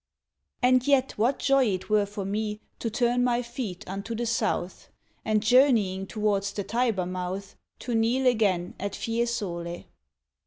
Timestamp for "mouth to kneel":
7.05-8.25